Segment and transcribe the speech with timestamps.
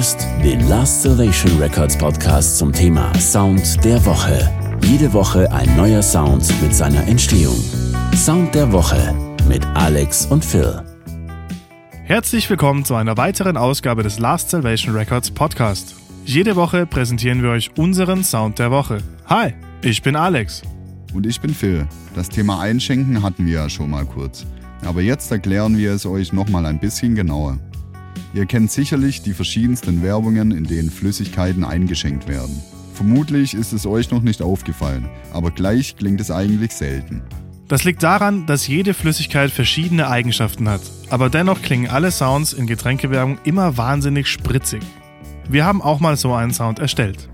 [0.00, 4.50] hörst den Last Salvation Records Podcast zum Thema Sound der Woche.
[4.82, 7.62] Jede Woche ein neuer Sound mit seiner Entstehung.
[8.14, 9.14] Sound der Woche
[9.46, 10.82] mit Alex und Phil.
[12.04, 15.94] Herzlich willkommen zu einer weiteren Ausgabe des Last Salvation Records Podcast.
[16.24, 19.02] Jede Woche präsentieren wir euch unseren Sound der Woche.
[19.26, 20.62] Hi, ich bin Alex.
[21.12, 21.86] Und ich bin Phil.
[22.14, 24.46] Das Thema Einschenken hatten wir ja schon mal kurz.
[24.82, 27.58] Aber jetzt erklären wir es euch nochmal ein bisschen genauer.
[28.32, 32.62] Ihr kennt sicherlich die verschiedensten Werbungen, in denen Flüssigkeiten eingeschenkt werden.
[32.94, 37.22] Vermutlich ist es euch noch nicht aufgefallen, aber gleich klingt es eigentlich selten.
[37.66, 40.82] Das liegt daran, dass jede Flüssigkeit verschiedene Eigenschaften hat.
[41.08, 44.82] Aber dennoch klingen alle Sounds in Getränkewerbung immer wahnsinnig spritzig.
[45.48, 47.28] Wir haben auch mal so einen Sound erstellt.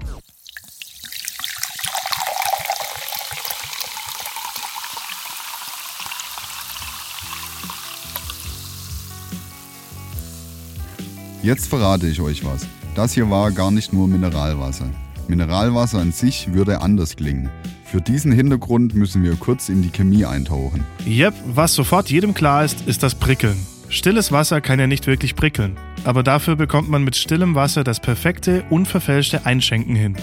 [11.47, 12.67] Jetzt verrate ich euch was.
[12.97, 14.87] Das hier war gar nicht nur Mineralwasser.
[15.29, 17.51] Mineralwasser an sich würde anders klingen.
[17.85, 20.83] Für diesen Hintergrund müssen wir kurz in die Chemie eintauchen.
[21.07, 23.57] Yep, was sofort jedem klar ist, ist das Prickeln.
[23.89, 28.01] Stilles Wasser kann ja nicht wirklich prickeln, aber dafür bekommt man mit stillem Wasser das
[28.01, 30.17] perfekte, unverfälschte Einschenken hin.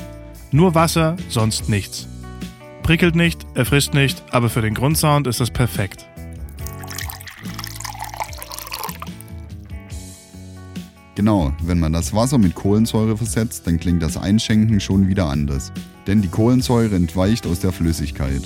[0.52, 2.06] Nur Wasser, sonst nichts.
[2.82, 6.06] Prickelt nicht, erfrischt nicht, aber für den Grundsound ist das perfekt.
[11.16, 15.72] Genau, wenn man das Wasser mit Kohlensäure versetzt, dann klingt das Einschenken schon wieder anders.
[16.08, 18.42] Denn die Kohlensäure entweicht aus der Flüssigkeit.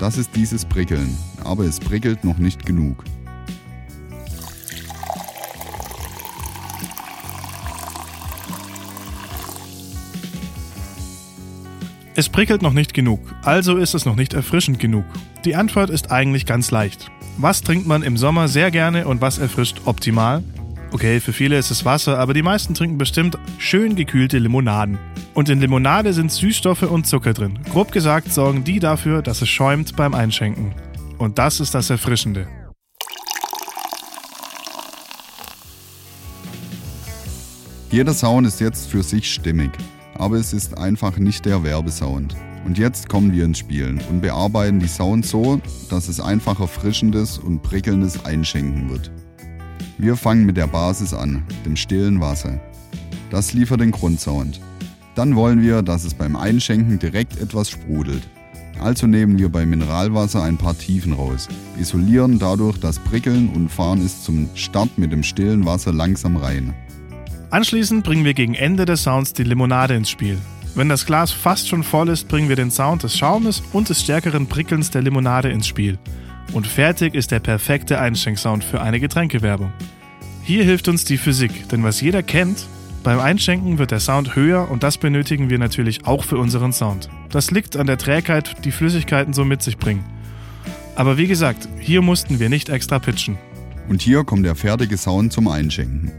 [0.00, 3.04] Das ist dieses Prickeln, aber es prickelt noch nicht genug.
[12.16, 15.04] Es prickelt noch nicht genug, also ist es noch nicht erfrischend genug.
[15.44, 17.12] Die Antwort ist eigentlich ganz leicht.
[17.36, 20.42] Was trinkt man im Sommer sehr gerne und was erfrischt optimal?
[20.90, 24.98] Okay, für viele ist es Wasser, aber die meisten trinken bestimmt schön gekühlte Limonaden.
[25.34, 27.58] Und in Limonade sind Süßstoffe und Zucker drin.
[27.70, 30.74] Grob gesagt sorgen die dafür, dass es schäumt beim Einschenken.
[31.18, 32.48] Und das ist das Erfrischende.
[37.90, 39.70] Jeder Sound ist jetzt für sich stimmig,
[40.14, 42.34] aber es ist einfach nicht der Werbesound.
[42.64, 45.60] Und jetzt kommen wir ins Spielen und bearbeiten die Sounds so,
[45.90, 49.10] dass es einfach erfrischendes und prickelndes Einschenken wird.
[50.00, 52.60] Wir fangen mit der Basis an, dem stillen Wasser.
[53.30, 54.60] Das liefert den Grundsound.
[55.16, 58.22] Dann wollen wir, dass es beim Einschenken direkt etwas sprudelt.
[58.78, 61.48] Also nehmen wir beim Mineralwasser ein paar Tiefen raus,
[61.80, 66.74] isolieren dadurch das Prickeln und fahren es zum Start mit dem stillen Wasser langsam rein.
[67.50, 70.38] Anschließend bringen wir gegen Ende des Sounds die Limonade ins Spiel.
[70.76, 74.00] Wenn das Glas fast schon voll ist, bringen wir den Sound des Schaumes und des
[74.02, 75.98] stärkeren Prickelns der Limonade ins Spiel.
[76.52, 79.72] Und fertig ist der perfekte Einschenksound für eine Getränkewerbung.
[80.42, 82.66] Hier hilft uns die Physik, denn was jeder kennt,
[83.02, 87.08] beim Einschenken wird der Sound höher und das benötigen wir natürlich auch für unseren Sound.
[87.30, 90.04] Das liegt an der Trägheit, die Flüssigkeiten so mit sich bringen.
[90.96, 93.38] Aber wie gesagt, hier mussten wir nicht extra pitchen.
[93.88, 96.12] Und hier kommt der fertige Sound zum Einschenken.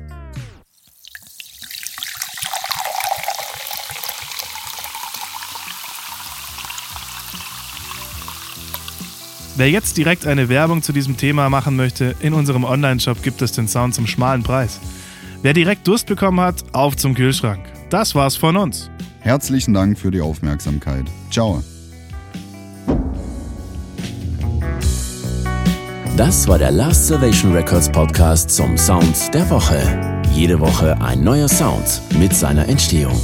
[9.60, 13.52] Wer jetzt direkt eine Werbung zu diesem Thema machen möchte, in unserem Online-Shop gibt es
[13.52, 14.80] den Sound zum schmalen Preis.
[15.42, 17.60] Wer direkt Durst bekommen hat, auf zum Kühlschrank.
[17.90, 18.90] Das war's von uns.
[19.20, 21.04] Herzlichen Dank für die Aufmerksamkeit.
[21.30, 21.62] Ciao.
[26.16, 30.22] Das war der Last Salvation Records Podcast zum Sound der Woche.
[30.34, 33.20] Jede Woche ein neuer Sound mit seiner Entstehung.